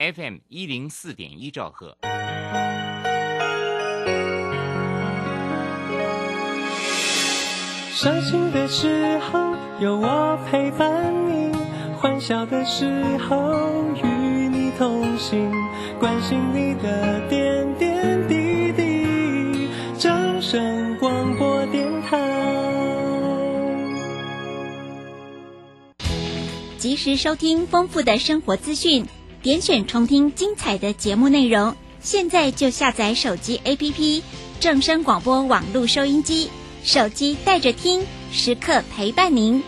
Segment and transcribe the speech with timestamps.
[0.00, 1.98] FM 一零四点一兆赫。
[7.92, 11.54] 伤心的时候有我陪伴你，
[11.98, 15.52] 欢笑的时候与你同行，
[15.98, 19.68] 关心你的点点滴滴。
[19.98, 22.16] 掌声广播电台，
[26.78, 29.04] 及时收听丰富的生活资讯，
[29.42, 31.74] 点选重听精彩的节目内容。
[32.00, 34.22] 现在就下载手机 APP
[34.58, 36.50] 正声广播网络收音机。
[36.84, 39.62] 手机带着听，时刻陪伴您。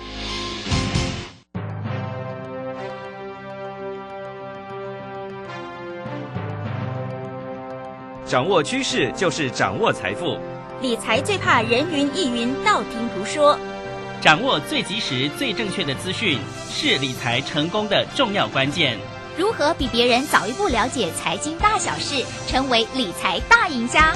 [8.27, 10.39] 掌握趋势就是掌握财富，
[10.83, 13.59] 理财最怕人云亦云、道听途说。
[14.21, 16.39] 掌握最及时、最正确的资讯，
[16.71, 18.97] 是理财成功的重要关键。
[19.37, 24.15] 如何比别人早一步了解财经大小事，成为理财大赢家？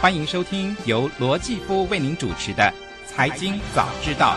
[0.00, 2.62] 欢迎收听由罗继夫为您主持的
[3.08, 4.36] 《财经早知道》。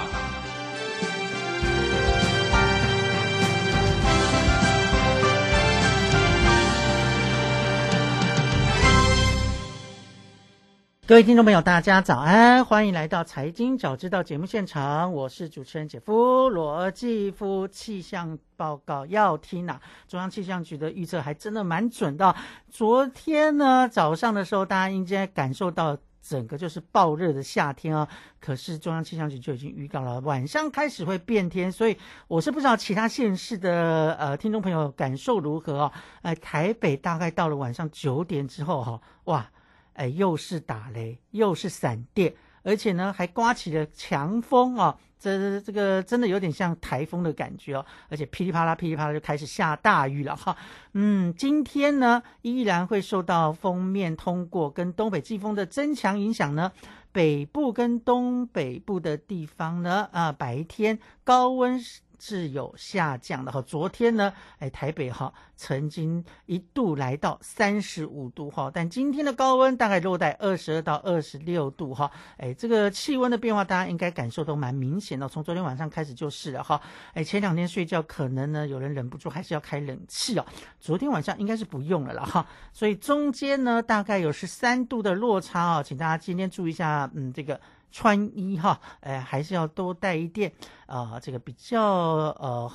[11.12, 18.40] 各位听众朋友，大家早安，欢迎来到《财经早知道》节目现场，我是主持人姐夫罗继夫，气象。
[18.56, 19.82] 报告要听啊！
[20.08, 22.34] 中央气象局的预测还真的蛮准的。
[22.70, 28.08] 昨天呢早上的时候，大家应该感受到整个就是暴热的夏天啊。
[28.40, 31.70] 可是中央气象局就已经预告了，晚上开始会变天。
[31.70, 31.98] 所以
[32.30, 35.92] 我是不知道其他县市的呃听众朋友感受如何啊？
[36.22, 39.52] 呃，台北大概到了晚上九点之后哈，哇，
[39.94, 44.98] 哎，又是打雷，又是闪电，而且呢还刮起了强风啊。
[45.20, 50.58] 这这个真的有点像台风的感觉哦，而且噼里啪啦噼里啪啦就开始下大雨了哈。
[50.94, 56.72] 嗯，今天呢依然会受到封面通过跟东北季风的增强影响呢，
[57.12, 61.80] 北部跟东北部的地方呢啊白天高温。
[62.22, 63.52] 是有下降的。
[63.52, 76.80] 哈，昨天呢，哎，台北哈曾经一度来到三十五度哈，但今天的高温大概落在二十二到二十六度哈，哎，这个气温的变化大家应该感受都蛮明显的，从昨天晚上开始就是了哈，
[77.14, 80.46] 哎，前两天睡觉可能呢有人忍不住还是要开冷气哦，
[80.80, 87.60] 昨天晚上应该是不用了了哈，所以中间呢大概有十三度的落差啊，请大家今天注意一下，嗯，这个。
[87.92, 90.52] 穿衣哈，哎，还是要多带一件
[90.86, 92.72] 啊，这个比较呃，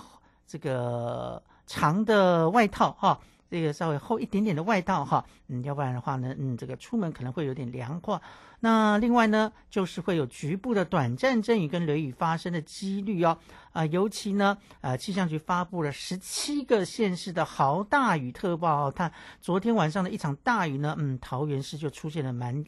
[0.46, 3.18] 这个长的外套哈，
[3.50, 8.20] 这个稍微厚一点点的外套哈，嗯，要不然的话呢，嗯，这个出门可能会有点凉快。
[8.60, 13.38] 那另外呢，就是会有局部的短暂阵雨跟雷雨发生的几率哦，
[13.72, 22.64] 啊，尤其呢，呃，气象局发布了十七个县市的豪大雨特报，它昨天晚上的一场大雨呢，嗯，桃园市就出现了蛮。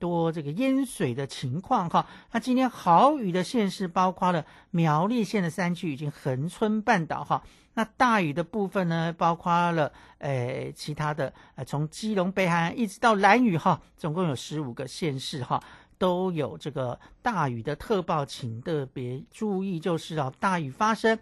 [0.00, 7.44] 多这个淹水的情况哈，那今天豪雨的县市包括了苗栗县的山区，已经横村半岛哈。
[7.74, 15.62] 那大雨的部分呢，包括了呃其他的呃从基隆北海岸一直到兰屿哈，总共有十五个县市哈，
[15.98, 21.18] 都有这个大雨的特报，请特别注意，就是啊大雨发生。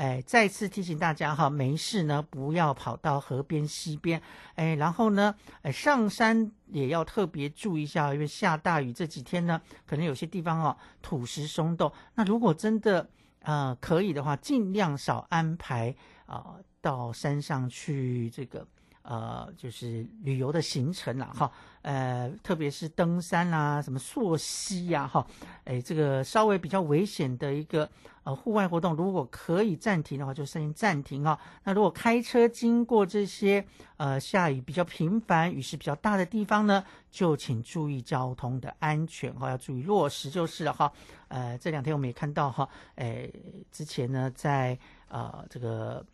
[0.00, 4.22] 哎，再次提醒大家哈，没事呢，不要跑到河边、溪边。
[4.54, 11.92] 哎，然后呢，哎，上山也要特别注意一下，因为下大雨这几天呢，可能有些地方哦土石松动。
[12.14, 13.06] 那如果真的
[13.42, 15.94] 呃可以的话，尽量少安排
[16.24, 18.66] 啊到山上去这个。
[19.02, 21.50] 呃，就是旅游的行程啦，哈，
[21.82, 25.26] 呃，特别是登山啦，什么溯溪呀，哈，
[25.64, 27.88] 哎，这个稍微比较危险的一个
[28.24, 31.38] 呃户外活动，如果可以暂停的话，就先暂停啊。
[31.64, 33.64] 那如果开车经过这些
[33.96, 40.92] 呃下雨比较频繁、雨势比较大的地方呢，就请注意交通的安全哈，要注意落实就是了哈。
[41.28, 43.30] 呃，这两天我们也看到哈，哎，
[43.72, 44.78] 之前呢在
[45.08, 46.04] 呃这个。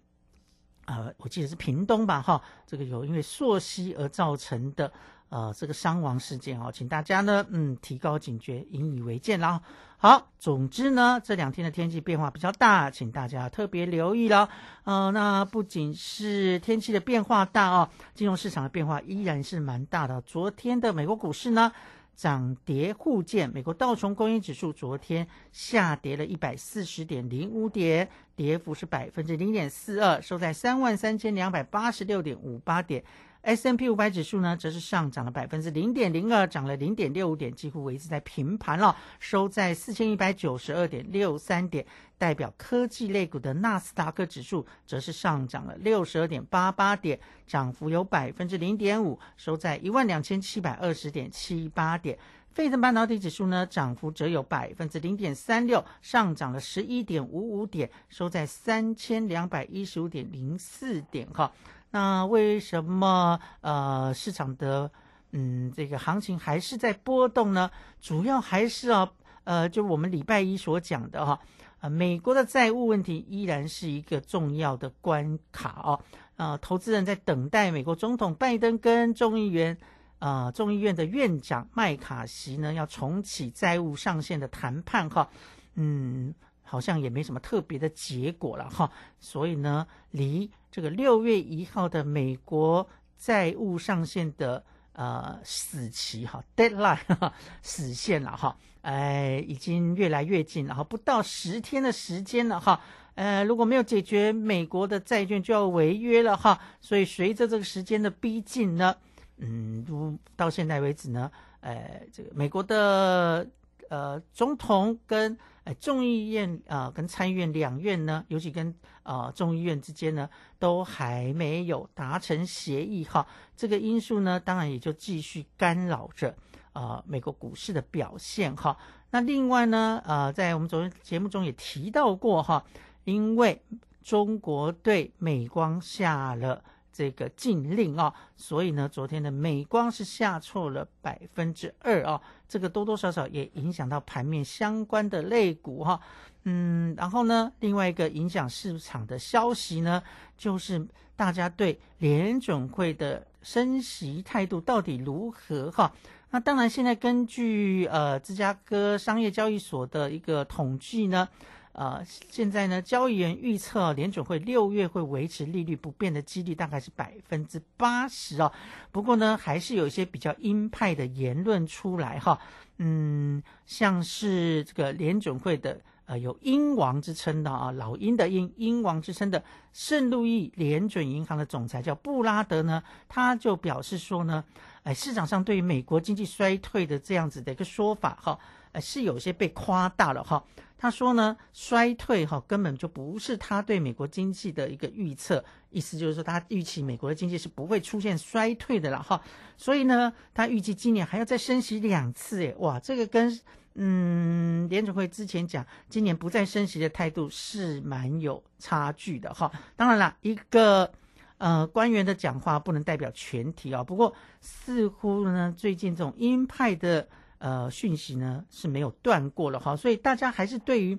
[0.87, 4.91] 呃，我记得是屏东吧，哈，这个有因为溯溪而造成的
[5.29, 9.61] 呃这个伤亡事件哦，请大家呢嗯提高警觉，引以为戒啦。
[9.99, 14.49] 好，总之呢这两天的天气变化比较大，请大家特别留意了。
[14.85, 20.21] 呃，那不仅是天气的变化大哦，金融市场的变化依然是蛮大的。
[20.21, 21.73] 昨天的美国股市呢？
[22.17, 33.05] 涨跌互见，美国道琼工业指数昨天下跌了一百四十点零五点，跌幅是百分之零点四二，收在三万三千两百八十六点五八点。
[33.47, 41.87] S M P 五百指数呢，则是上涨了百分之零点零二，涨了零点六五点，几乎维持在平盘了，收在四千一百九十二点六三点。
[42.19, 52.19] 代表科技类股的纳斯达克指数，则是上涨了六十二点八八点，涨幅有百分之零点五，收在一万两千七百二十点七八点。
[52.51, 61.29] 费城半导体指数呢，涨幅则有百分之零点三六，上涨了十一点五五点，收在三千两百一十五点零四点。
[61.35, 61.53] 哈，
[61.97, 64.91] 那为什么呃市场的
[65.33, 67.71] 嗯这个行情还是在波动呢？
[68.03, 69.11] 主要还是啊
[69.45, 71.41] 呃就我们礼拜一所讲的哈
[71.81, 75.99] 啊美国的债务问题依然是一个重要的关卡哦
[76.37, 79.79] 啊投资人在等待美国总统拜登跟众议员。
[80.19, 85.29] 啊，众议院的院长麦卡锡呢，要重启债务上限的谈判哈，
[85.75, 88.91] 嗯，好像也没什么特别的结果了哈，
[89.21, 92.87] 所以呢，离这个六月一号的美国
[93.17, 94.63] 债务上限的
[94.93, 97.33] 呃死期哈 deadline 哈
[97.63, 102.79] 死线了哈，哎，已经越来越近了哈，不到十天的时间了哈，
[103.15, 108.95] 呃，如果没有解决，美国的债券就要违约了哈，所以随着这个时间的逼近呢。
[109.39, 113.49] 嗯，如到现在为止呢，呃，这个美国的
[113.89, 118.73] 呃总统跟呃众议院啊跟参议院两院呢，尤其跟
[119.03, 120.31] 啊众议院之间呢，
[120.61, 123.27] 都还没有达成协议哈。
[123.57, 126.33] 这个因素呢，当然也就继续干扰着
[126.73, 128.77] 啊美国股市的表现哈。
[129.11, 132.65] 那另外呢，呃，在我们昨天节目中也提到过哈，
[133.03, 133.61] 因为
[134.03, 136.63] 中国对美光下了。
[136.97, 146.01] 这个禁令啊，所以呢，昨天的美光是下挫了百分之二啊，这个多多少少也影响到盘面相关的类股哈，
[146.45, 150.03] 嗯，然后呢，另外一个影响市场的消息呢，
[150.39, 155.93] 就是大家对联准会的升息态度到底如何哈？
[156.31, 161.29] 那当然，现在根据呃芝加哥商业交易所的一个统计呢。
[161.77, 168.51] 呃，现在呢，交易员预测联准会六月会维持利率不变的几率大概是百分之八十哦。
[168.91, 172.41] 不过呢，还是有一些比较鹰派的言论出来哈。
[172.79, 179.45] 嗯，像是这个联准会的呃有鹰王之称的啊，老鹰的鹰，鹰王之称的
[179.75, 184.43] 圣路易联准银行的总裁叫布拉德呢，他就表示说呢，
[184.85, 188.39] 哎，市场上对于美国经济衰退的这样子的一个说法哈，
[188.73, 190.43] 呃，是有些被夸大了哈。
[190.79, 199.21] 他说呢，衰退哈根本就不是他对美国经济的一个预测，意思就是说他预期美国的经济是不会出现衰退的了哈。
[199.57, 203.41] 所以呢，他预计今年还要再升息两次，诶，哇，这个跟
[203.75, 209.51] 嗯联储会之前讲今年不再升息的态度是蛮有差距的哈。
[209.77, 210.93] 当然了，一个
[211.39, 213.83] 呃官员的讲话不能代表全体啊。
[213.83, 217.09] 不过似乎呢，最近这种鹰派的。
[217.47, 220.99] 呃，讯息呢是没有断过了哈，所以大家还是对于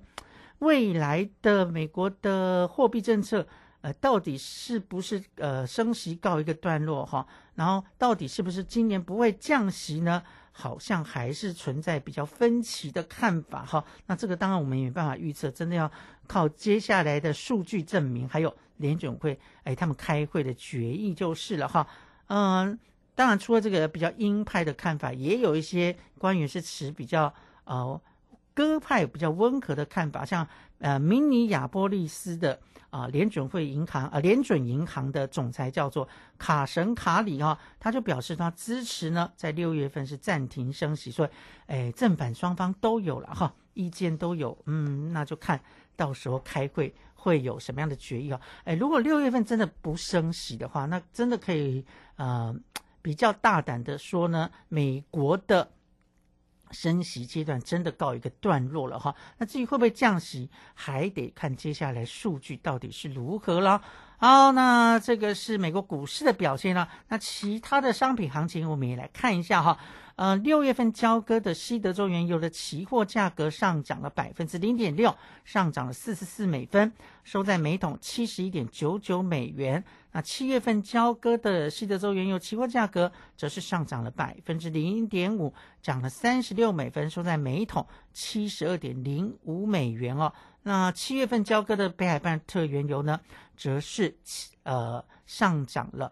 [0.60, 3.46] 未来的美国的货币政策，
[3.82, 10.24] 呃，到底是不是呃升息告一个段落哈，然后到底是不是今年不会降息呢？
[10.54, 13.84] 好像还是存在比较分歧的看法哈。
[14.06, 15.92] 那这个当然我们也没办法预测，真的要
[16.28, 21.86] 靠接下来的数据证明，还有联准会哎他们开会的决议就是了哈。
[22.28, 22.80] 嗯。
[23.18, 27.34] 当然，除了这个比较鹰派的看法，也有一些官员是持比较
[27.64, 28.00] 呃
[28.54, 30.24] 鸽派、比较温和的看法。
[30.24, 30.48] 像
[30.78, 32.60] 呃，明尼亚波利斯的
[32.92, 41.10] 啊联准会银行啊联准银行的总裁叫做卡神卡里哈，他就表示他支持呢，在六月份是暂停升息。
[41.10, 41.30] 所以，
[41.65, 44.56] 哎，正反双方都有了哈，意见都有。
[44.68, 45.60] 嗯，那就看
[45.96, 48.39] 到时候开会会有什么样的决议啊？
[48.63, 51.84] 哎，如果六月份真的不升息的话，那真的可以
[52.18, 52.56] 呃。
[53.08, 55.70] 比较大胆的说呢，美国的
[56.72, 59.16] 升息阶段真的告一个段落了哈。
[59.38, 63.82] 那至于会不会降息，还得看接下来数据到底是如何了。
[64.18, 66.90] 好，那这个是美国股市的表现了。
[67.08, 69.80] 那其他的商品行情，我们也来看一下哈。
[70.18, 76.92] 呃，六月份交割的西德州原油的期货价格上涨了百分之零点六，上涨了四十四美分，
[77.24, 79.82] 收在每桶七十一点九九美元。
[80.17, 90.33] 那七月份交割的西德州原油期货价格则是上涨了百分之零点五，涨了三十六美分，收在每桶七十二点零五美元哦。
[90.63, 93.19] 那七月份交割的北海半特原油呢，
[93.55, 94.17] 则是
[94.63, 96.12] 呃上涨了。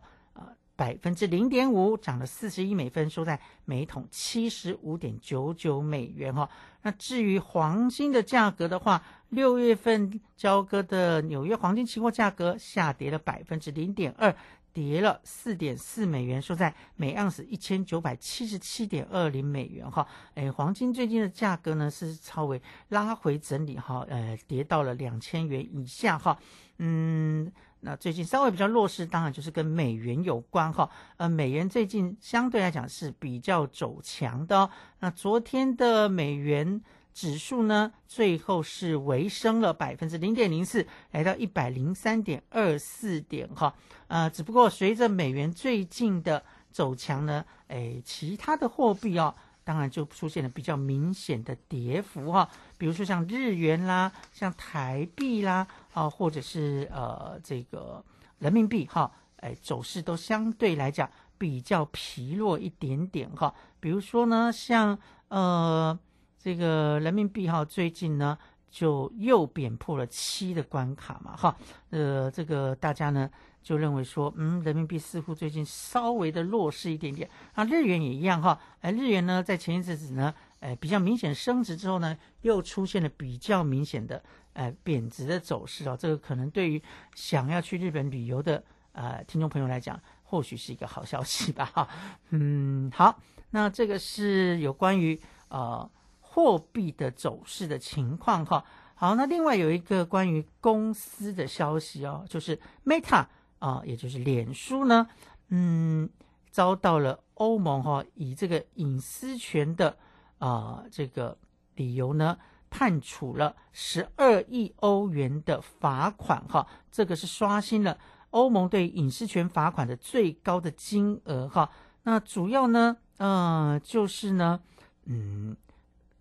[0.77, 6.49] 百分之零点五，涨了四十一美分，收在每桶七十五点九九美元哦。
[6.81, 14.35] 那至于黄金的价格的话，六月份交割的纽约黄金期货价格下跌了百分之零点二。
[14.75, 20.05] 跌了四点四美元，收在每盎司一千九百七十七点二零美元哈。
[20.33, 26.37] 哎，黄金最近的价格呢是稍微拉回整理哈，呃，跌到了两千元以下哈。
[26.79, 30.89] 嗯，那最近稍微比较弱势，当然就是跟美元有关哈。
[31.15, 34.69] 呃，美元最近相对来讲是比较走强的。
[34.99, 36.81] 那昨天的美元。
[37.15, 43.73] 指数呢，最后是微升了百分之零点零四，来到一百零三点二四点哈。
[44.07, 52.49] 呃，只不过随着美元最近的走强呢，哎，其他的货币哦，当然就出现了比较明显的跌幅哈。
[52.77, 58.03] 比如说像日元啦，像台币啦，啊，或者是呃这个
[58.39, 63.55] 人民币哈，哎，走势都相对来讲比较疲弱一点点哈。
[63.79, 65.97] 比如说呢，像呃。
[66.45, 68.37] 这个人民币哈，最近呢
[68.69, 71.57] 就又贬破了七的关卡嘛哈，
[71.89, 73.27] 呃，这个大家呢
[73.63, 77.27] 就认为说，嗯，人民币似乎最近稍微的弱势一点点。
[77.55, 84.23] 那，日元也一样哈，哎，日元呢在前一阵子呢，哎，比较明显升值之后呢，又出现了比较明显的
[84.53, 86.79] 哎贬值的走势啊，这个可能对于
[87.15, 91.89] 想要去日本旅游的呃听众朋友来讲，或许是一个好消息吧哈。
[92.29, 95.89] 嗯，好，那这个是有关于呃。
[96.35, 98.61] 货币的走势的情况哈，
[98.93, 103.25] 好，那另外有一个关于公司的消息哦，就是 Meta
[103.59, 105.07] 啊，也就是脸书呢，
[105.47, 106.09] 嗯，
[106.51, 109.95] 遭到了欧盟哈以这个隐私权的
[110.37, 111.37] 啊这个
[111.75, 112.37] 理由呢，
[112.69, 117.97] 判处了十二亿欧元的罚款哈，这个是刷新了
[118.31, 121.71] 欧盟对隐私权罚款的最高的金额哈，
[122.03, 124.59] 那主要呢，呃，就是呢，
[125.05, 125.55] 嗯。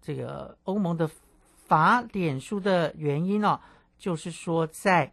[0.05, 1.09] 这个欧盟的
[1.67, 3.59] 罚脸书的原因哦，
[3.99, 5.11] 就是说在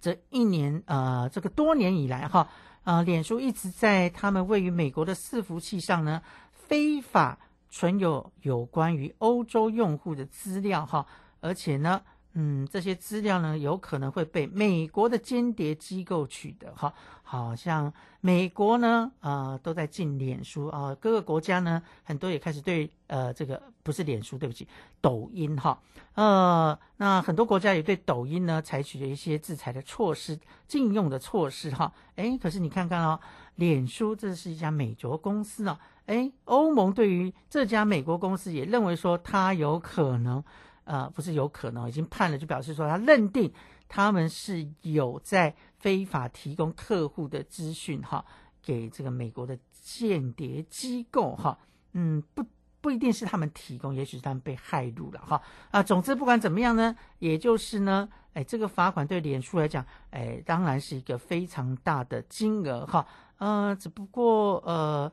[0.00, 2.46] 这一年呃，这个多年以来哈，
[2.84, 6.20] 呃，脸书一直在他们位于美国的伺服器上呢，
[6.52, 7.38] 非法
[7.70, 11.06] 存有有关于欧洲用户的资料哈，
[11.40, 12.02] 而且呢。
[12.34, 16.94] 嗯，这些资料呢，有可能会被美国的间谍机构取得哈。
[17.22, 24.66] 好像美国呢，呃，都在禁脸书啊，各个国家呢，很多也开始对呃这个不是脸书，对不起，
[25.00, 25.80] 抖音哈，
[26.14, 31.92] 呃，那很多国家也对抖音呢采取了一些制裁的措施、禁用的措施哈。
[32.16, 33.18] 哎，可是你看看哦，
[33.56, 40.42] 脸书这是一家美国公司呢，哎，欧盟对于这家美国公司也认为说它有可能。
[40.84, 43.52] 呃，不是有可能已经判了，就表示说他认定
[43.88, 48.24] 他们是有在非法提供客户的资讯哈，
[48.62, 51.58] 给这个美国的间谍机构哈，
[51.92, 52.44] 嗯，不
[52.80, 55.40] 不一定是他们提供，也许是他们被害入了哈。
[55.70, 63.06] 啊，总之不管怎么样呢，也就是呢，哎，这个罚款对脸书来讲，哎，当然是一个非常大的金额哈，
[63.38, 65.10] 呃，只不过呃，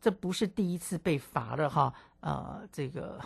[0.00, 3.20] 这不是第一次被罚了哈，呃，这个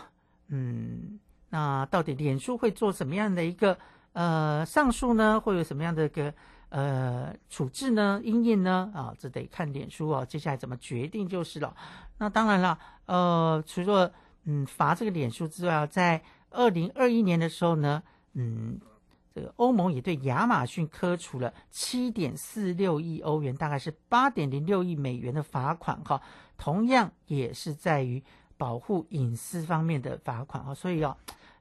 [0.47, 1.19] 嗯。
[1.53, 3.77] 那到底脸书会做什么样的一个
[4.13, 5.39] 呃上诉呢？
[5.39, 6.33] 会有什么样的一个
[6.69, 8.19] 呃处置呢？
[8.23, 8.91] 应验呢？
[8.91, 11.75] 啊，这得看脸书啊，接下来怎么决定就是了。
[12.17, 14.11] 那当然了，呃，除了
[14.45, 18.01] 嗯罚这个脸书之外，在二零二一年的时候呢，
[18.33, 18.79] 嗯，
[19.35, 26.19] 这个欧盟也对亚马逊科处了七点四六亿欧元，大概是八点零六亿美元的罚款哈。
[26.57, 28.23] 同样也是在于
[28.57, 31.15] 保护隐私方面的罚款啊，所以要。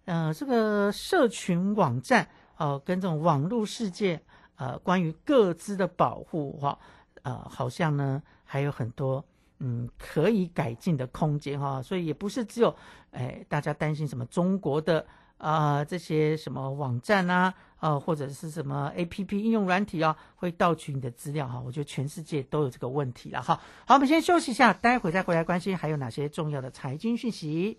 [0.04, 4.20] 呃，这个社群网站，呃，跟这种网络世界，
[4.56, 6.76] 呃，关于各自的保护，哈，
[7.22, 9.24] 呃，好像呢还有很多，
[9.60, 12.74] 嗯，可以改进的空间，哈，所以也不是只有，
[13.12, 15.06] 哎，大家担心什么中国的
[15.38, 27.78] 啊这些什么网站啊，啊，或者是什么 A P P 应用软体啊，会盗取你的资料，哈，我觉得全世界都有这个问题了，哈，好，我们先休息一下，待会再回来关心还有哪些重要的财经讯息。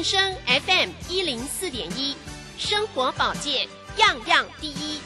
[0.00, 2.16] 正声 FM 一零四点一，
[2.56, 4.98] 生活保健样样第一。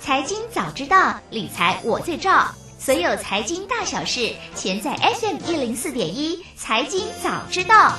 [0.00, 2.54] 财经早知道，理财我最照。
[2.78, 6.42] 所有财经大小事，全在 FM 一零四点一。
[6.56, 7.94] 财经早知道，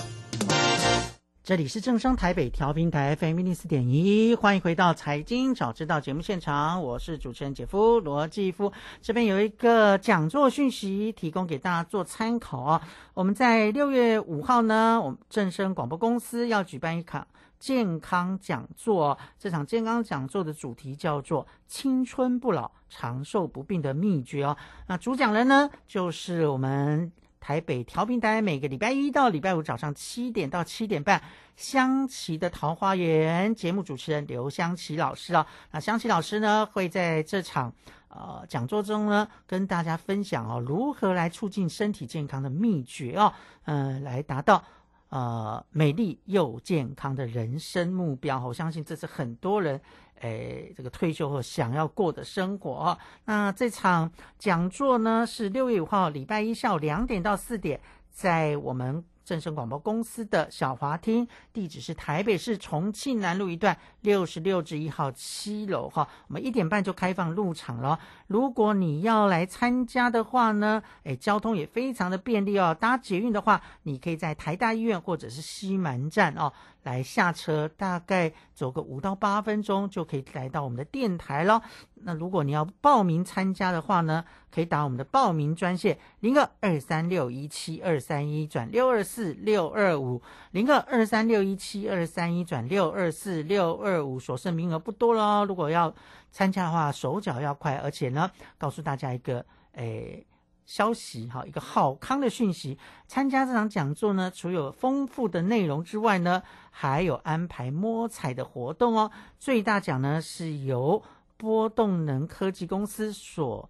[1.43, 8.71] 这里是正声台北调频台 FM 零四点一，欢迎回到财经早知道节目现场，我是主持人姐夫罗继夫。
[9.01, 12.82] 这边有一个讲座讯息提供给大家做参考啊。
[13.13, 17.27] 我们在六月五号呢，我们正声广播公司要举办一场。
[17.60, 24.56] 健康讲座，这场健康讲座的主题叫做“青春不老，长寿不病的秘诀”哦。
[24.88, 27.10] 那主讲人呢，就是我们
[27.43, 31.21] 台北调频台，每个礼拜一到礼拜五早上七点到七点半，
[31.58, 37.73] 香琪的桃花源节目主持人刘香琪老师啊，那香琪老师呢会在这场
[38.08, 43.34] 呃讲座中呢跟大家分享哦如何来促进身体健康的秘诀哦，
[43.65, 44.63] 嗯、来达到。
[45.10, 49.79] 呃，美丽又健康的人生目标，我相信这是很多人，
[50.23, 52.97] 诶，这个退休后想要过的生活。
[53.25, 54.09] 那这场
[54.39, 66.07] 讲座呢，是六月五号礼拜一下午两点到四点，在我们正声广播公司的小华厅，地址是台北市重庆南路一段六十六至一号七楼哈。
[66.27, 67.99] 我们一点半就开放入场了。
[68.27, 72.73] 如果你要来参加的话呢，哎，交通也非常的便利哦。
[72.77, 76.51] 搭捷运的话，你可以在台大医院或者是西门站哦
[76.84, 81.62] 来下车，大概走个五到八分钟就可以来到我们的电台了。
[82.06, 95.46] 那如果你要报名参加的话呢，可以打我们的报名专线零二二三六一七二三一转六二四六二五零二二三六一七二三一转六二四六二五，所剩名额不多了。
[95.46, 95.93] 如果要
[96.32, 100.26] 参加的话，手脚要快，而且呢，告诉大家一个诶。
[100.65, 102.78] 消息哈，一个好康的讯息。
[103.08, 109.12] 参加这场讲座呢，除有丰富的内容之外呢，还有安排摸彩的活动哦。
[109.39, 111.02] 最大奖呢是由
[111.38, 113.69] 波动能科技公司所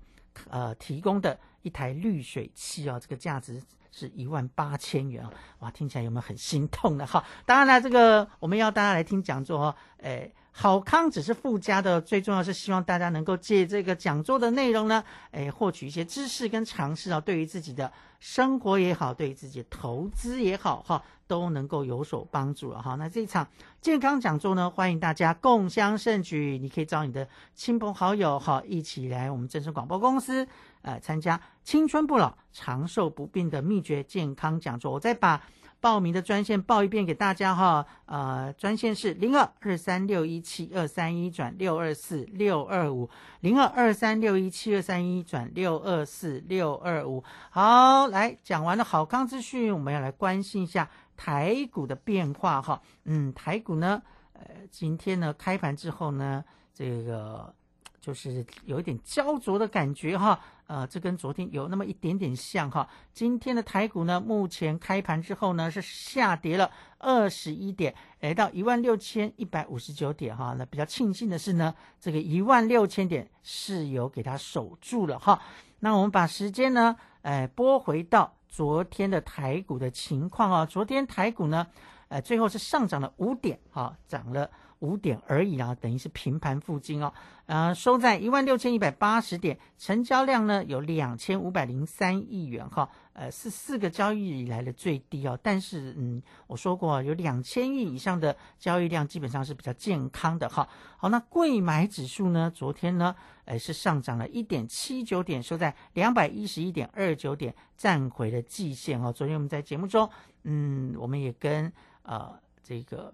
[0.50, 5.32] 呃提供的一台滤水器哦，这个价值是一万八千元啊！
[5.60, 7.06] 哇，听起来有没有很心痛呢？
[7.06, 10.34] 哈，当然了，这个我们要大家来听讲座哦，诶。
[10.56, 22.94] 好康只是附加的，最重要是希望大家能够借这个讲座的内容呢，诶，获取一些知识跟常识啊，对于自己的生活也好，对于自己的投资也好，哈，都能够有所帮助了哈。
[22.96, 23.48] 那这一场
[23.82, 30.48] 健康讲座呢，欢迎大家共襄盛举，你可以找你的亲朋好友哈，一起来我们正声广播公司，
[30.84, 34.92] 呃，参加青春不老、长寿不病的秘诀健康讲座。
[34.92, 35.42] 我再把。
[35.84, 43.10] 报名的专线报一遍给大家哈，呃，专线是零二二三六一七二三一转六二四六二五，
[43.42, 47.22] 零二二三六一七二三一转六二四六二五。
[47.50, 52.82] 好，来讲完了好康资讯，我们要来关心一下台股的变化哈。
[53.04, 56.42] 嗯，台股呢，呃，今天呢开盘之后呢，
[56.74, 57.54] 这个
[58.00, 60.40] 就是有一点焦灼的感觉哈。
[60.74, 62.90] 呃，这跟昨天有那么一点点像哈。
[63.14, 70.56] 今天的台股呢，目前开盘之后呢是下跌了二十一点，来到一万六千一百五十九点哈。
[70.58, 75.40] 那比较庆幸的是呢，这个一万六千点是有给它守住了哈。
[75.82, 80.66] 那我们把时间呢，哎，拨回到昨天的台股的情况啊。
[80.66, 81.68] 昨天台股呢，
[82.08, 84.50] 呃，最后是上涨了五点哈，涨了。
[84.84, 87.12] 五点而已啊，等于是平盘附近哦，
[87.46, 95.40] 呃，收在一万六千一百八十点，成交量呢有两千五百零三亿元哈，呃，是四个交易以来的最低哦。
[95.42, 100.68] 但是嗯，我说过有两千亿以上的交易量基本上是比较健康的哈。
[100.98, 103.16] 好，那贵买指数呢，昨天呢，
[103.46, 109.14] 呃，是上涨了一点七九点，收在两百一十一点二九点，站回了季线哦。
[109.14, 110.10] 昨天我们在节目中，
[110.44, 113.14] 嗯，我们也跟呃这个。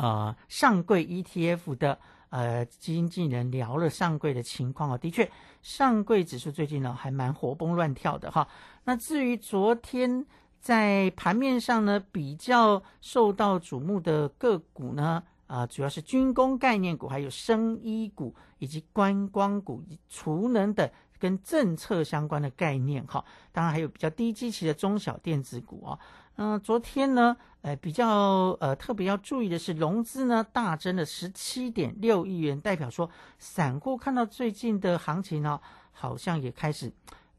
[0.00, 1.98] 呃，上柜 ETF 的
[2.30, 8.48] 呃经纪人聊了上柜的情况哦，的确，上柜指数最近呢还蛮活蹦乱跳的哈。
[8.84, 10.24] 那至于昨天
[10.58, 23.22] 在盘面上呢比较受到瞩目的个股呢，啊，主要是军工概念股、还有生医股以及观光股、储能等跟政策相关的概念哈。
[23.52, 25.98] 当然还有比较低基期的中小电子股啊。
[26.42, 35.60] 嗯，昨天呢，呃，比较呃特别要注意的是，融资呢大增了十七点六亿元，代表说散户看到最近的行情呢，
[35.92, 36.90] 好像也开始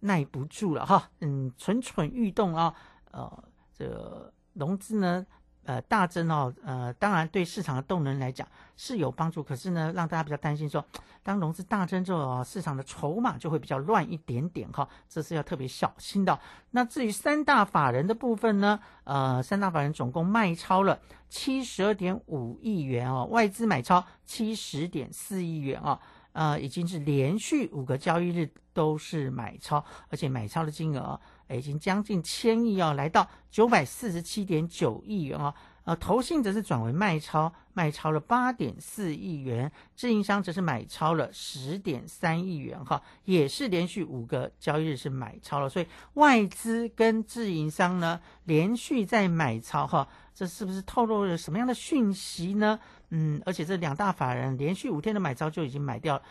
[0.02, 2.76] 耐不住了哈，嗯，蠢蠢欲动啊，
[3.10, 3.44] 呃，
[3.76, 5.26] 这个融资呢。
[5.64, 10.84] 呃，大增哦，呃，当然对市场的动能来讲是有帮助，可是呢，让大家比较担心说，
[11.22, 16.38] 当融资大增之后哦，市场的筹码就会比较乱一点点哈，这是要特别小心的。
[16.72, 26.00] 那至于三大法人的部分呢，呃，三大法人总共卖超了七十二点五亿元哦，外资买超七十点四亿元哦，
[26.34, 31.20] 呃，已经是连续五个交易日都是买超，而且买超的金额。
[31.56, 35.54] 已经将近千亿哦，来到九百四十七点九亿元哦。
[35.84, 52.80] 呃，投信则是转为卖超，卖超了八点四亿元，自营商则是买超了十点三亿元哈，也是连续五个交易日是买超了，所以外资跟自营商呢连续在买超哈，这是不是透露了什么样的讯息呢？
[53.10, 56.22] 嗯，而且这两大法人连续五天的买超就已经买掉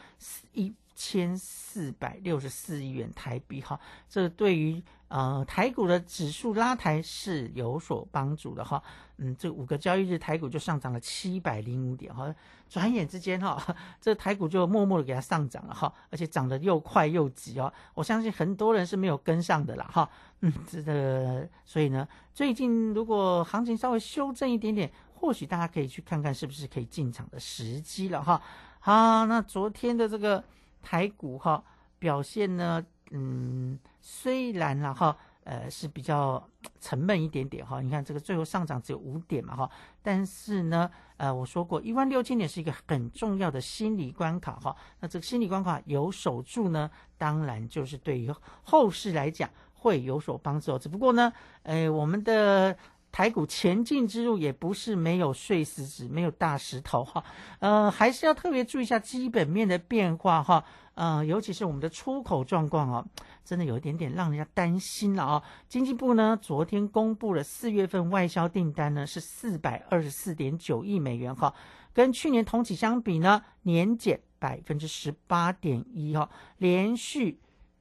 [0.53, 8.83] 一千四百六十四亿元台币哈，这对于呃台股的指数拉抬是有所帮助的哈。
[9.23, 12.35] 嗯，这五个交易日台股就上涨了七百零五点哈，
[12.69, 13.63] 转眼之间哈，
[14.01, 17.73] 这台股就默默的给它上涨了哈，而且涨得又快又急哦。
[17.95, 20.09] 我相信很多人是没有跟上的啦哈。
[20.41, 28.41] 嗯，这个所以呢，最近如果行情稍微修正一点点，或许大家可以去看看是不是可以进场的时机了哈。
[28.81, 30.43] 好，那昨天的这个。
[30.83, 31.63] 台股哈
[31.99, 36.43] 表现呢，嗯，虽然了哈，呃是比较
[36.81, 37.81] 沉闷一点点哈。
[37.81, 39.71] 你看这个最后上涨只有五点嘛哈，
[40.03, 44.75] 但是呢，呃我说过一万六千点是一个很重要的心理关卡哈。
[45.01, 50.79] 那这个心理关卡有守住呢，当然就是对于后市来讲会有所帮助。
[50.79, 52.77] 只不过呢，呃我们的。
[53.13, 57.25] 台股前进之路也不是没有碎石子，没有大石头哈，
[57.59, 63.05] 呃，还是要特别注意一下基本面的变化哈，呃，尤其是我们的出口状况哦，
[63.45, 65.43] 真的有一点点让人家担心了啊。
[65.69, 71.53] 经济部呢昨天公布了四月份外销订单呢是四百二十四点九亿美元哈，
[71.93, 77.41] 跟去年同期相比呢年减百分之十八点一哈，连续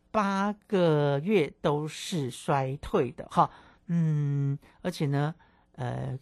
[0.10, 3.50] 八个月都是衰退的哈。
[3.92, 5.34] 嗯，而且呢，
[5.74, 6.18] 呃，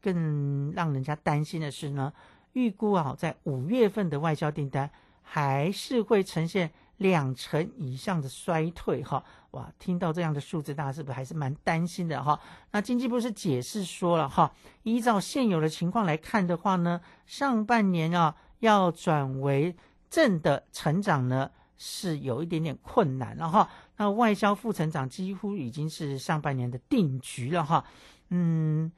[0.00, 2.12] 更让人家担心的是呢，
[2.52, 4.88] 预估啊，在五月份的外销订单
[5.20, 9.24] 还是会呈现两成以上的衰退哈。
[9.50, 12.40] 哇，听到这样的数字，大家是不是还是蛮担心的哈？
[12.70, 14.52] 那经济部是解释说了哈，
[14.84, 19.74] 依照现有的情况来看的话呢，上半年啊要转为
[20.08, 21.50] 正的成长呢。
[21.84, 23.68] 是有一点点困难了哈，
[24.02, 27.84] 那外销负成长几乎已经是上半年的定局了哈，
[28.30, 28.90] 嗯，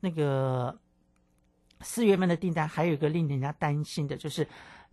[0.00, 0.74] 那个
[1.82, 4.48] 四月份的订单还有一个令人家担心的，就是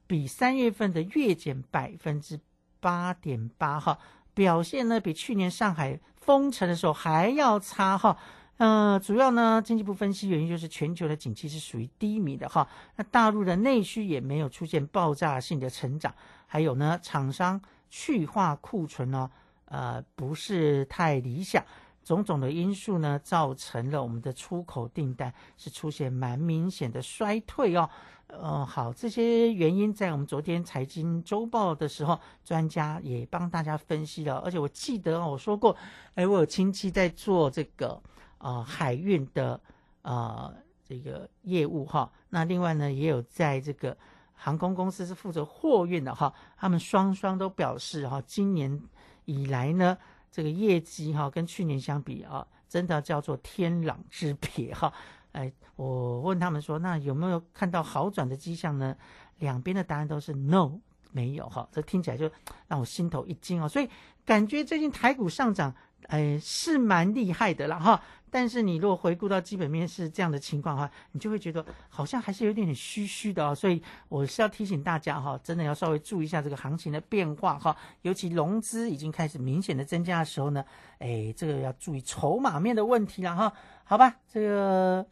[0.06, 2.38] 比三月份的月减百分之
[2.82, 3.98] 八点八哈，
[4.34, 8.18] 表现呢比去年上海封城的时候还要差哈。
[8.58, 16.14] 呃，主要呢，经济部分析原因就是全球的景气是属于低迷的哈，那大陆的内需也没有出现爆炸性的成长，
[16.46, 19.30] 还有呢，厂商去化库存呢，
[19.66, 21.64] 呃，不是太理想，
[22.04, 27.90] 种种的因素呢，造成了我们的出口订单是出现蛮明显的衰退哦。
[28.28, 35.76] 呃，好，这些原因在我们昨天财经周报的时候，专家也帮大家分析了，而且我记得我说过，
[36.16, 38.02] 哎，我有亲戚在做这个。
[38.40, 39.60] 啊，海运的
[40.02, 40.50] 啊
[40.88, 43.98] 这个业务哈，那另外呢也有在这个
[44.42, 48.82] 航空公司是负责货运的哈，他们双双都表示哈，今年
[49.26, 49.98] 以来呢
[50.32, 54.92] 这个业绩哈跟去年相比啊，真的叫做天壤之别哈。
[55.34, 58.96] 哎，我问他们说，那有没有看到好转的迹象呢？
[59.40, 60.80] 两边的答案都是 no，
[61.12, 61.68] 没有哈。
[61.72, 62.32] 这听起来就
[62.68, 63.90] 让我心头一惊哦，所以
[64.26, 65.76] 感觉最近台股上涨。
[66.10, 68.00] 哎，是蛮厉害的了哈。
[68.32, 73.56] 但是你如果回顾到基本面是这样的情况哈，你就会觉得好像还是有点点虚虚的哦。
[73.56, 77.76] 所以我是要提醒大家哈，真的要稍微注意一下这个行情的变化哈。
[78.04, 80.64] 尤其融资已经开始明显的增加的时候呢，
[81.00, 83.52] 哎，这个要注意筹码面的问题了哈。
[83.84, 85.04] 好吧，这个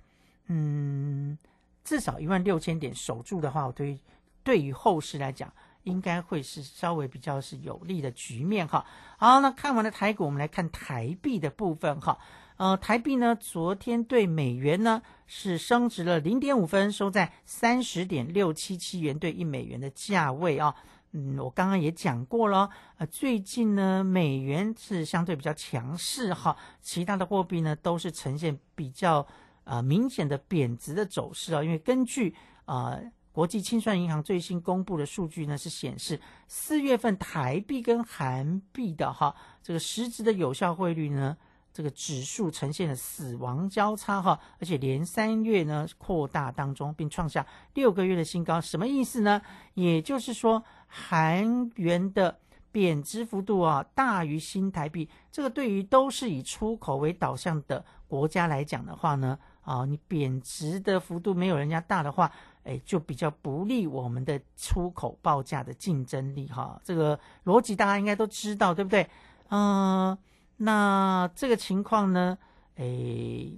[0.48, 1.36] 嗯，
[1.84, 4.00] 至少一万六千点守住的话，我对于
[4.44, 5.52] 对于后市来讲。
[5.88, 8.86] 应该会是稍微比较是有利的局面哈。
[9.18, 12.20] 好，那看完了台股，我们来看台币的部分哈。
[12.58, 20.76] 呃，台币呢，昨天对美元呢是升值了零点五分，收在三十点六七七元兑一美元的价位啊。
[21.12, 29.26] 嗯，我刚刚也讲过了，呃，最近呢美元是相对比较强势哈，其他的货币呢都是呈现比较
[29.64, 33.00] 啊明显的贬值的走势啊，因为根据啊。
[33.38, 41.38] 国际清算银行最新公布的数据呢，是显示四月份台币跟韩币的哈这个实质的有效汇率呢，
[41.72, 47.46] 这个指数呈现了死亡交叉哈，而且连三月呢扩大当中，并创下
[47.76, 48.60] 六个月的新高。
[48.60, 49.40] 什么意思呢？
[49.76, 52.40] 也就是说，韩元的
[52.72, 62.32] 贬值幅度啊大于新台币，这个对于都是以出口为导向的国家来讲的话呢，啊，你贬值的幅度没有人家大的话。
[62.68, 69.08] 哎，就比较不利我们的出口报价的竞争力哈，这个逻辑大家应该都知道，对不对？
[69.50, 70.18] 嗯，
[70.58, 72.38] 那这个情况呢，
[72.76, 72.84] 哎，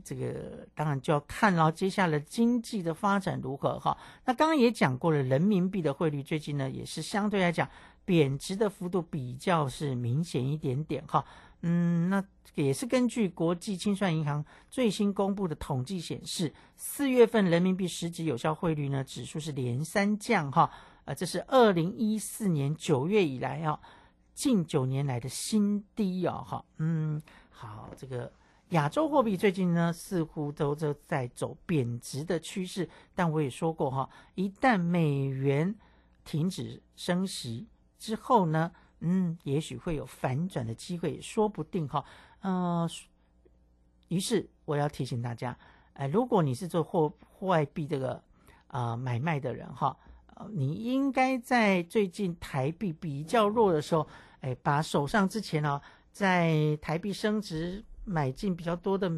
[0.04, 3.98] 这个当然就要看了接下来经济的发展如何哈。
[4.26, 7.68] 那刚刚也讲过了，人民币的汇率最近呢也是相对来讲
[8.06, 11.26] 贬值的幅度比较是明显一点点哈。
[11.62, 12.24] 嗯，那
[12.56, 20.72] 也是根据国际清算银行最新公布的统计显示，四月份人民币实质有效汇率呢指数是连三降哈，
[21.06, 23.80] 呃，这是二零一四年九月以来啊，
[24.34, 28.32] 近九年来的新低啊，哈，嗯，好，这个
[28.70, 35.76] 亚洲货币最近呢似乎都在在走贬值的趋势，但我也说过哈，一旦美元
[36.24, 37.68] 停止升息
[37.98, 42.04] 之后呢，嗯，也许会有反转的机会，说不定哈，
[42.42, 42.90] 呃，
[44.10, 45.58] 于是我要提醒大家，
[45.94, 48.22] 哎、如果你是做货外币这个
[48.68, 49.98] 啊、买卖的人哈。
[50.36, 54.08] 呃你应该在最近台币比较弱的时候，
[54.40, 55.82] 哎，把手上之前呢、
[56.14, 59.12] 在台币升值买进比较多的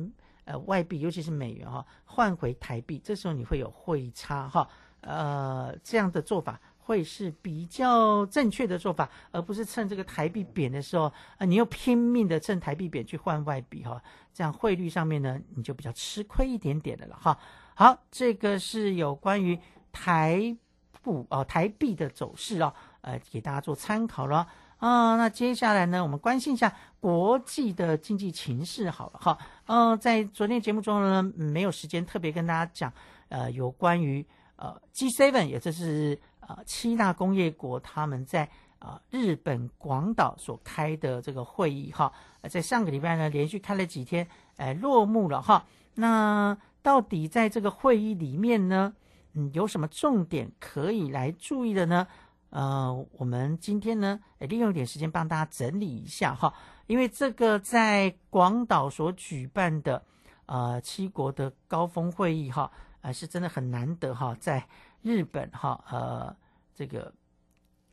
[0.46, 4.68] 呃外币，尤其是美元哈、换回台币，这时候你会有汇差哈，
[5.02, 6.60] 呃，这样的做法
[6.92, 11.06] 会是比较正确的做法，而不是趁这个台币贬的时候，
[11.38, 17.40] 啊，你又拼命的趁台币贬去换外币哈，这样汇率上面呢，你就比较吃亏一点点的了哈。
[17.74, 19.58] 好，这个是有关于
[19.94, 20.58] 台。
[21.04, 29.36] 不哦，台币的走势哦，呃，给大家做参考了啊、那接下来呢，我们关心一下国际的经济情势好了哈。
[29.66, 32.94] 呃，在昨天节目中呢，没有时间特别跟大家讲，
[33.30, 34.24] 呃，有关于
[34.58, 36.20] 呃 G7，也就是
[36.58, 42.12] 呃七大工业国他们在啊、日本广岛所开的这个会议哈，
[42.50, 45.64] 在上个礼拜呢连续开了几天，呃，落幕了哈。
[45.94, 48.92] 那到底在这个会议里面呢？
[49.34, 52.08] 嗯，有什么重点可以来注意的呢？
[52.50, 56.52] 呃，我们今天呢，呃利用一点时间帮大家整理一下哈，
[56.88, 60.04] 因为这个在广岛所举办的
[60.48, 64.68] 呃七国的高峰会议哈，呃是真的很难得哈，在
[65.04, 66.36] 日本哈呃
[66.82, 67.14] 这个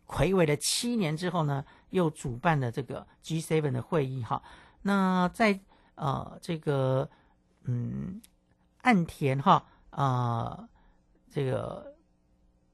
[0.06, 4.42] 暌违了七年之后呢，又主办了这个 G7 的会议哈。
[4.82, 5.60] 那在
[5.96, 7.10] 呃这个
[7.64, 8.22] 嗯
[8.82, 10.68] 岸田哈呃。
[11.30, 11.94] 这个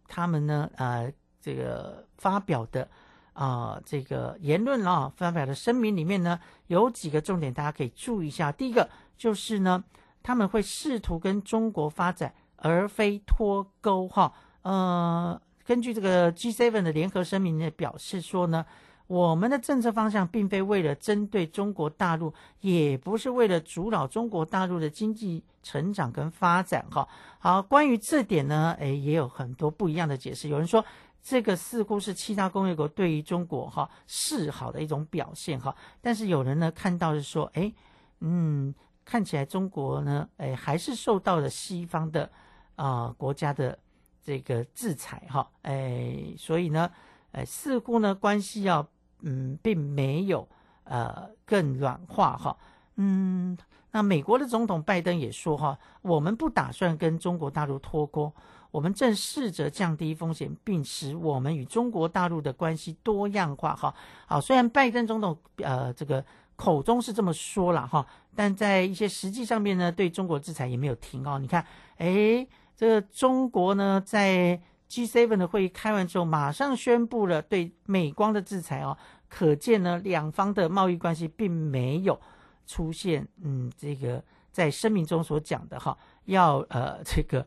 [0.06, 2.88] 他们呢，呃，这个发表的
[3.32, 8.52] 啊、这个言论啊，发表的声明里面呢，有几个重点，大家可以注意一下。
[8.52, 9.82] 第一个就是呢，
[10.22, 14.32] 他们会试图跟中国发展，而非脱钩哈。
[14.62, 18.64] 呃，根据这个 G7 的联合声明呢，表示说呢。
[19.06, 26.86] 我们的政策方向并非为了针对中国大陆，也不是为了阻扰中国大陆的经济成长跟发展。
[26.90, 27.06] 哈，
[27.38, 30.48] 好，关于这点呢，诶，也有很多不一样的解释。
[30.48, 30.82] 有人说，
[31.22, 37.74] 这个似乎是七大工业国对于中国哈示好的一种表现哈，但是有人呢看到是说，诶，
[38.20, 38.74] 嗯，
[39.04, 42.30] 看起来中国呢，诶，还是受到了西方的
[42.76, 43.78] 啊、国家的
[44.24, 46.90] 这个制裁哈，诶，所以呢，
[47.32, 48.84] 诶，似乎呢关系要。
[49.26, 50.46] 嗯，并没有
[50.82, 52.54] 呃更软化哈。
[52.96, 53.56] 嗯，
[53.90, 58.30] 那美国的总统拜登也说哈，我们不打算跟中国大陆脱钩，
[58.70, 63.94] 我们正试着降低风险，并使我们与中国大陆的关系多样化哈。
[64.26, 66.22] 好，虽然拜登总统呃这个
[66.56, 71.38] 口中是这么说了哈，但在一些实际上面呢，对中国制裁也没有停哦。
[71.38, 71.64] 你看，
[71.96, 74.60] 诶，这个中国呢在。
[74.86, 78.96] G7 的会议开完之后，马上宣布了对美光的制裁哦，
[79.28, 82.20] 可见呢，两方的贸易关系并没有
[82.66, 87.44] 出现嗯，这个在声明中所讲的哈，要呃这个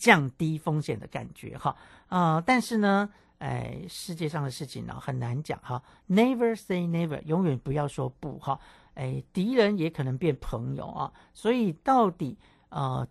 [0.00, 1.76] 降低风险的感觉哈
[2.08, 3.08] 啊、但是呢，
[3.38, 8.58] 哎，世界上的事情呢很难讲哈，Never say never，永远不要说不哈，
[8.94, 12.36] 哎，敌人也可能变朋友啊，所以到底
[12.70, 13.06] 呃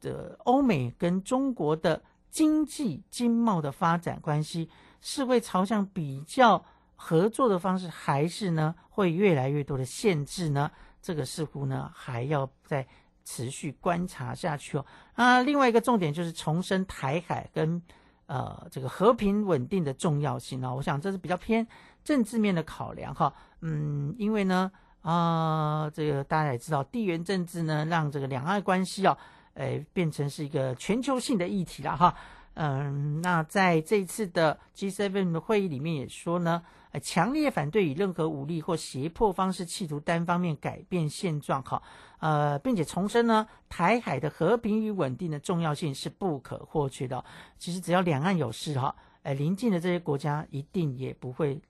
[0.00, 2.02] 的欧美跟中国的。
[2.30, 4.68] 经济经贸的发展关系
[5.00, 6.62] 是会朝向比较
[6.94, 10.70] 合作的方式，还是呢会越来越多的限制呢？
[11.00, 12.86] 这个似乎呢还要再
[13.24, 14.84] 持续观察下去哦。
[15.14, 17.82] 啊，另外一个重点就是重申台海跟
[18.26, 20.74] 呃这个和平稳定的重要性哦。
[20.76, 21.66] 我想这是比较偏
[22.04, 23.32] 政治面的考量哈。
[23.62, 24.70] 嗯，因为呢
[25.00, 29.16] 啊、呃，这个大家也知道，地缘政治呢让这个两岸关系哦。
[29.58, 32.14] 诶，变成是一个全球性的议题了哈。
[32.54, 41.82] 嗯，那在这一次的 G7 的会议里面也说呢，呃，强烈反对以任何武力或胁迫方式企图单方面改变现状哈。
[42.18, 47.24] 呃，并且重申呢，台海的和平与稳定的重要性是不可或缺的。
[47.58, 51.60] 其实只要两岸有事哈，呃，邻近的这些国家一定也不会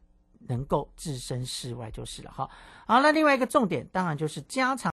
[0.47, 2.49] 能够置身事外就是了哈。
[2.87, 4.87] 好，那另外一个重点当然就是加强。